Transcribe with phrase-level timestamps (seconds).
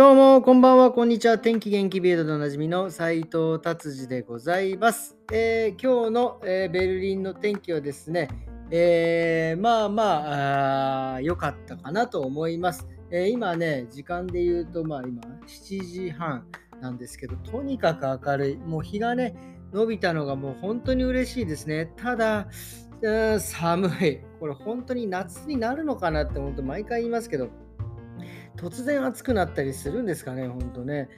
[0.00, 1.38] どうも、こんばんは、こんにちは。
[1.38, 5.14] 天気元気ビルドでおなじみの斉藤達治でございます。
[5.30, 8.28] えー、今日の、えー、ベルリンの天気はですね、
[8.70, 12.88] えー、まあまあ良かったかなと思います。
[13.10, 16.46] え今ね、時間で言うと、まあ今、7時半
[16.80, 18.56] なんですけど、とにかく明るい。
[18.56, 19.34] もう日がね、
[19.70, 21.92] 伸びたのがもう本当に嬉しいですね。
[21.98, 22.48] ただ、
[23.38, 24.20] 寒い。
[24.40, 27.50] これ本当に夏になるのかなって本当毎回言いますけど、
[28.60, 31.08] 突然暑くなったりするんですかね、ほんとね。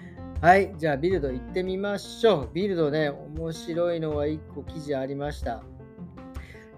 [0.40, 2.50] はい、じゃあビルド行ってみましょう。
[2.54, 5.64] ビルドね、面白いのは1個記事ありました。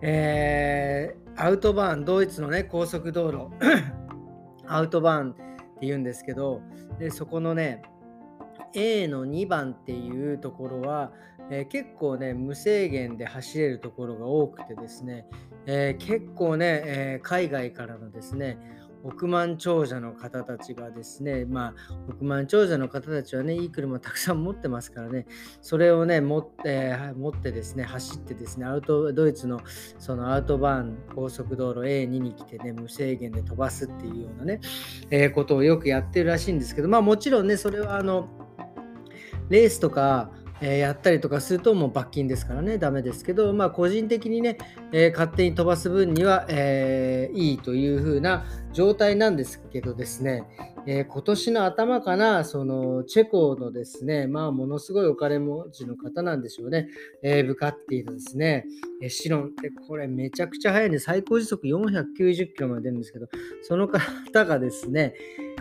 [0.01, 3.49] えー、アウトバーン、ドイツのね、高速道路、
[4.67, 5.43] アウトバーンって
[5.83, 6.63] 言うんですけど、
[6.99, 7.83] でそこのね、
[8.73, 11.13] A の2番っていうところは、
[11.51, 15.27] えー、結構ね、無制限で走れるところが多くてですね、
[15.67, 18.59] えー、結構ね、え、海外からのですね、
[19.05, 21.75] 億万長者の方たちがですね、まあ、
[22.09, 25.27] 億万長者の方たちはね、いい車たくさん持ってますからね、
[25.61, 29.61] それをね、持って、持ってですね、走ってですね、アウト、ドイツの
[29.99, 34.61] そのアウトバーン高速道路 A2 に来てね、無制限で飛ばすっていうようなね、
[35.11, 38.29] えー、ことをよくやってるらしいんですけど、まあもちろんね、それはあの、
[39.51, 44.59] レースとか、え、やったりとかするともう罰金ですからね、ダメですけど、まあ個人的にね、
[44.93, 50.45] えー、勝手に飛ばす分には、えー、いいという風な状態なんですけどですね、
[50.87, 56.89] えー、今年の頭かな、そのチェコのですね、まあものすごいお金持ちの方なんでしょうね、
[57.23, 58.67] えー、ブカッティのですね、
[59.03, 59.45] エシロン。
[59.45, 63.29] ってこれめちゃくちゃ速いんで、最高時速490キロまで出るんですけど、
[63.63, 65.15] その方がですね、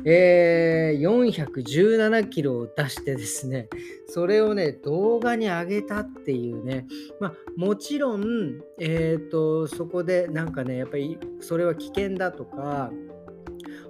[0.06, 3.70] えー、417キロを出してですね、
[4.08, 6.86] それをね、動画に上げたっていうね、
[7.20, 12.92] まあ、もちろん、えっ、ー、と、そこでなんかね、やっぱりそれは危険だとか、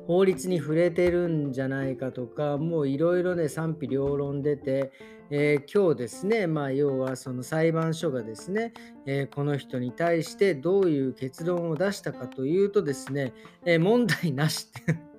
[0.08, 4.92] 法律に触れてるんじゃないかとか、もういろいろね、賛否両論出て、
[5.30, 8.74] えー、今日ですね、まあ、要はその裁判所がですね、
[9.06, 13.34] えー、この人に対してどういう結論を出したかというとですね、
[13.66, 15.14] え、問題なしって。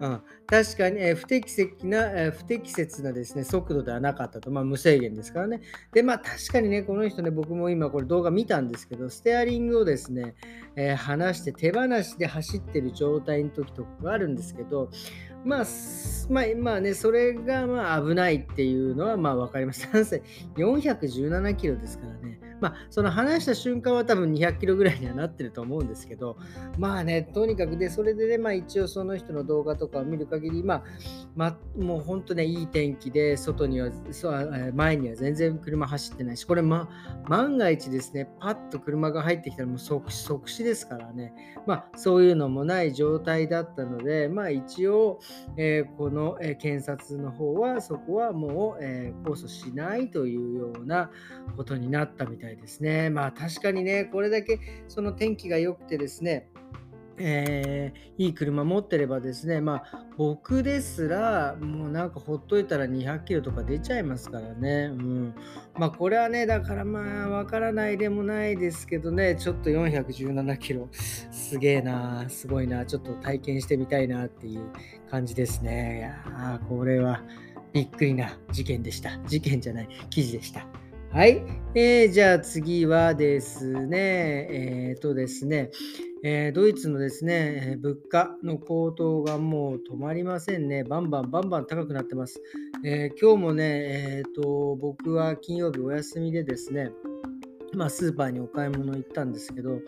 [0.00, 4.50] うん、確かに、えー、不適切な、えー、不適切なですね、速度ではなかったと。
[4.50, 5.60] まあ、無制限ですからね。
[5.92, 10.34] で、まあ、確かにね、この人ね、僕も今これ動画見たんですけど、ステアリングをですね、
[10.76, 14.90] えー、離して手放しで走ってる状態の時とかがあるんですけど、
[15.44, 15.64] まあ、
[16.28, 19.88] まあ、まあね、それがまあ危ないっていうのはまあ分かります。
[19.92, 20.22] なんせ
[20.56, 22.49] 417キロですからね。
[22.60, 26.36] まあ、その話した瞬間は多分200キロぐらいにはなってると思うんですけど、
[26.78, 30.82] まあね、とにかくで、それでね、まあ一応その人の動画とかを見る限り、まあ、
[31.34, 33.90] まあ、もう本当ね、いい天気で、外には、
[34.74, 36.88] 前には全然車走ってないし、これ、ま、
[37.28, 41.32] 万が一ですね、パッと車が入ってきたらもう即即死ですからね、
[41.66, 45.20] まあそういうのもない状態だったので、まあ一応、
[45.56, 51.10] えー、この、えー、検察の方はそこはもう、えー、控訴しないというような
[51.56, 53.10] ことになったみたいですね。
[53.10, 56.48] まあ確かにね、これだけその天気が良くてですね、
[57.22, 64.90] えー、いい車持ってればですね、まあ、僕ですら、もうなんかほっといたら200キロとか出ちゃいますからね。
[64.90, 65.34] うん。
[65.78, 74.70] まあ、これはね、だからまあ、わからないでもないですけどね、ちょっと417キロ、すげえな、すごいな、ちょっと体験してみたいなっていう
[75.10, 75.98] 感じですね。
[75.98, 77.22] いやこれは
[77.74, 79.18] びっくりな事件でした。
[79.26, 80.66] 事件じゃない、記事でした。
[81.12, 81.42] はい。
[81.74, 85.72] えー、じゃあ次はですね、えっ、ー、とですね、
[86.22, 90.84] えー、ドイツのですね、物価の高騰がもう止まりませんね。
[90.84, 92.40] バンバンバンバン高くなってます。
[92.84, 96.92] え、今日もね、えーと、僕は金曜日お休みでですね、
[97.74, 99.80] まあ、スーパーにお買い物行ったんですけど、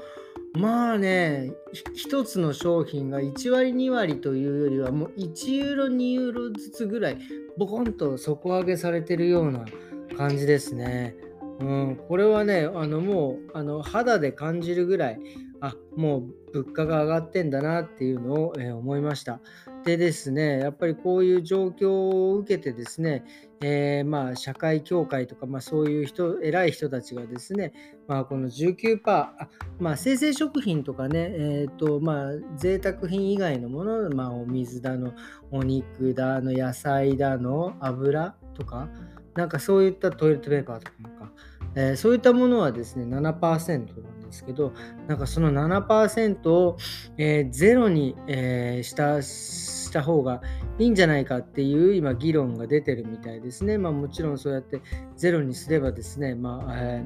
[0.55, 1.53] まあね、
[1.95, 7.19] 一つの商品が1割2割というよりは、もう1ユーロ2ユーロずつぐらい、
[7.57, 9.65] ボコンと底上げされてるような
[10.13, 11.15] 感じですね。
[11.61, 15.21] うん、これはね、あのもうあの肌で感じるぐらい、
[15.61, 16.23] あもう
[16.53, 19.41] 物価が上がってんだなっていうのを、えー、思いました。
[19.85, 23.25] でですね、やっぱりこういう状況を受けてですね、
[23.63, 27.73] えー、まあ社会協会とか、まあ、そういう人、偉い人たちがですね、
[28.09, 29.49] まあ、この19%、あ
[29.79, 35.13] まあ、生鮮食品とかね、えーとまあ、贅沢品以外のもの、まあ、お水だの、
[35.51, 38.89] お肉だの、野菜だの、油とか、
[39.35, 40.93] なんかそういったトイレットペーパーとか
[41.27, 41.33] か、
[41.75, 44.73] えー、そういったものはですね、7%なんですけど、
[45.09, 46.77] なんかその7%を、
[47.17, 50.41] えー、ゼロに、えー、したした方が
[50.79, 53.79] いいんじゃないかっていう今議論が出てるみたいですね。
[53.79, 54.81] まあもちろんそうやって
[55.17, 57.05] ゼロにすればですね、まあ、え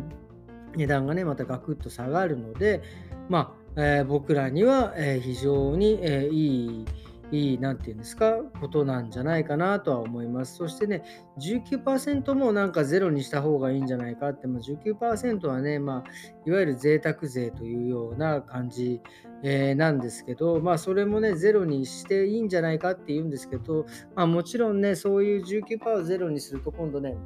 [0.75, 2.83] ー、値段がね、またガクッと下がるので、
[3.29, 6.85] まあ、えー、僕らには、えー、非常に、えー、いい
[7.33, 10.57] いい、なんていうんですか、ことなんじゃないかなとは思います。
[10.57, 11.03] そしてね、
[11.39, 16.11] 19%もなんかゼロにした方がいいんじゃないかって、まあ、19%はね、まあ、
[16.47, 19.01] いわゆる贅沢税というような感じ、
[19.43, 27.17] えー、なんですけど、まあ、それもね、ゼロにしていいんじゃないかって言うんですけど、まあ、もちろんね、そういう19%をゼロにすると、今度ね、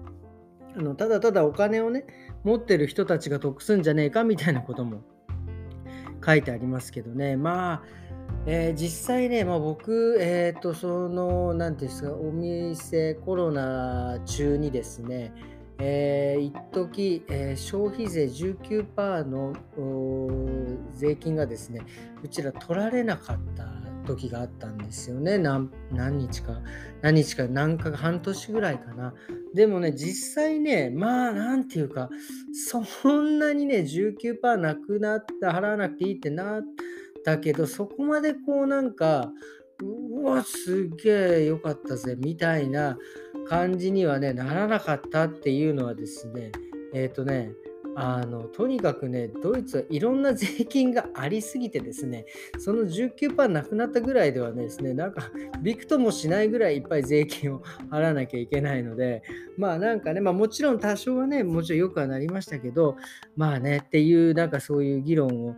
[0.77, 2.07] あのただただお金をね、
[2.45, 5.03] 持ってる人たちが得すんじゃねえかみたいなことも
[6.25, 7.83] 書いてありますけどね、まあ、
[8.47, 15.35] えー、実際ね、まあ、僕、え、ー、と、その、なんていうんですか、お店、コロナ中にですね、
[15.79, 19.53] えー、一時、えー、消費税19%の
[20.95, 21.83] 税金がですね、
[22.23, 23.65] うちら取られなかった
[24.07, 25.39] 時があったんですよね。
[25.39, 26.61] 何日か、
[27.03, 29.15] 何日か、何か半年ぐらいかな。
[29.55, 32.09] でもね、実際ね、まあ、なんていうか、
[32.53, 32.81] そ
[33.13, 36.63] んなにね、19%なくなった、払わなくていいってなっ
[37.25, 39.31] だけど、そこまでこうなんか、
[39.83, 42.99] うわ、すげえ良かったぜ、みたいな
[43.49, 46.53] 感じにはね、ならなかったっていうのはですね、
[46.95, 47.53] えっ、ー、とね、
[47.97, 52.27] あのとにかくね、ドイツはいろんな税金がありすぎてですね、
[52.59, 59.23] その19%なくなったぐらいではですね、なんかびくともしないぐらいいっぱい税金を払わなきゃいけないので、
[59.59, 62.97] まあなんかね、まあもちろん多少はね、もちろんよくはなりましたけど、
[63.37, 65.57] まあねっていう、なんかそういう議論を、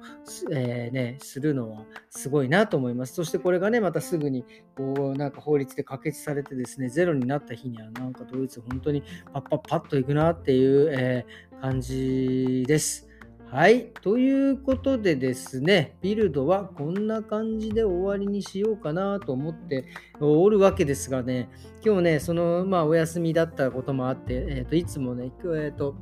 [0.50, 3.14] えー、ね、するのはすごいなと思います。
[3.14, 4.44] そしてこれがね、またすぐに
[4.76, 9.02] こうなんか法律で可決されてですね、ゼロになった日には、なんかドイツ本当に
[9.32, 13.08] パッパッパッといくなっていう、えー感じです。
[13.48, 13.92] はい。
[14.02, 19.84] ということでですね、ビルドはこんな感じで終わりにしようかなと思って
[20.18, 21.48] おるわけですがね、
[21.84, 25.94] 今日ね、その、まあ、お休みだったこともあって、えー、といつもね、えー、と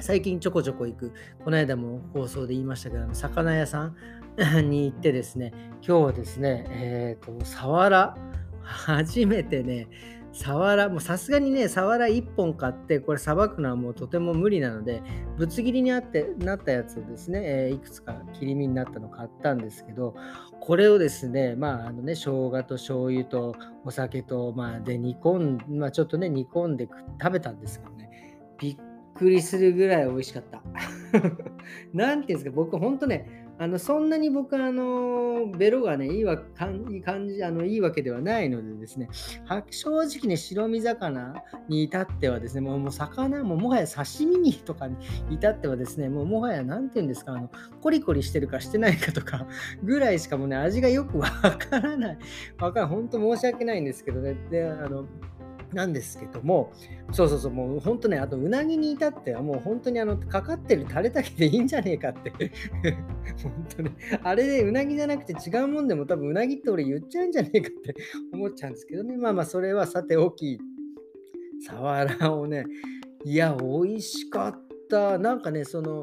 [0.00, 3.96] 最近ちょこちょこ行く、この間も放送で言いましたけど、魚屋さん
[4.68, 8.18] に行ってですね、今日はですね、えっ、ー、と、サワラ、
[8.62, 9.88] 初めてね、
[10.32, 15.02] サワラ、もうさすがにね、サワラ1本買って、これさばくのはもうとても無理なので、
[15.36, 20.14] ぶつ切りにあってなったやつをですね、えー、いくつか切り身になったの買ったんですけど、
[20.60, 23.54] これをですね、まあ、あのね、生姜と醤油と
[23.84, 26.88] お酒と、まあ、で煮込ん、まあ、ちょっとね、煮込んで
[27.20, 28.76] 食べたんですけどね、びっ
[29.14, 30.62] くりするぐらい美味しかった。
[31.92, 36.32] なんていうんですか、僕、ほんとね、あのそんなに僕あのベロがねいいわ
[36.88, 39.10] いい感じあのいいわけではないのでですね
[39.70, 41.34] 正直ね白身魚
[41.68, 44.96] に至ってはですねもうもう魚ももはや刺身にとかに
[45.30, 47.50] 至ってはですねもうもはや何て言うんですかあの
[47.82, 49.46] コリコリしてるかしてないかとか
[49.82, 52.18] ぐらいしかもね味がよくわからない。
[52.58, 54.36] わからない本当申し訳ないんですけどね。
[54.50, 55.04] であの
[55.72, 56.72] なんですけども、
[57.12, 62.32] そうそうそう、もう本当ね、あとうなぎに至ってはもう本当にあの、かかってるタレだけでいいんじゃねえかって。
[63.42, 67.94] 本当ね、あれでうなぎじゃなくて違うもんでも多分うなぎって俺言っちゃうんじゃねえかって
[68.32, 70.58] 思っちゃうんですけどね、まあまあそれはさておき、
[71.66, 72.64] サワラをね、
[73.24, 75.18] いや、美味しかった。
[75.18, 76.00] なんかね、その、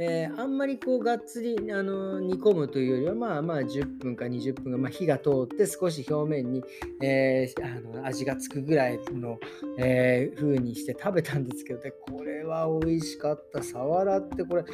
[0.00, 6.62] えー、あんまりこうがっつりあの煮込むというよりはまあまあ10分か20分が、まあ、火が通って少し表面に、
[7.02, 9.38] えー、あの味がつくぐらいの、
[9.76, 13.62] えー、風にして食べたんですけどでこれは美味しかった。
[13.62, 14.64] サワラってこれ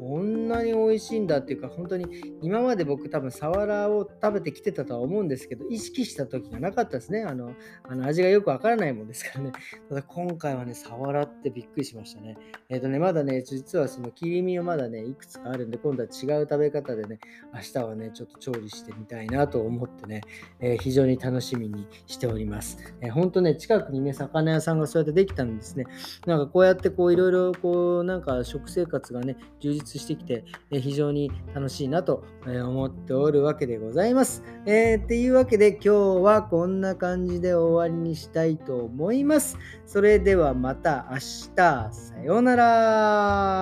[0.00, 2.06] こんなに美味しいんだっていうか本当に
[2.40, 7.22] 今まで僕多分サワラを食べてきてたとは思うんですけど意識した時がなかったですね。
[7.22, 7.52] あの
[7.84, 9.52] あの味がよくわからないもんですからね。
[9.90, 12.38] ただ今回はねサワラってびっくりしましたね。
[12.70, 17.20] えっ、ー、とねまだね実はその切り身をまだねいくつかあるんで今度は違う食べ方でね
[17.52, 20.22] 明日はねちょっと調理してみたいなと思ってね、
[20.60, 25.84] えー、非常に楽しみにしております、えー、本当ね近くにね魚屋さんがそうやってできたんですね。
[26.24, 34.42] なんかこうやってこういろいろこうなんか食生活がね充実してきて、え非常に楽しいなと思っておるわけでございます。
[34.66, 35.88] えー、っていうわけで今日
[36.22, 39.58] はこんな感じで終わりにしたいと思います。
[39.86, 41.90] それではまた明日。
[41.92, 43.60] さようなら。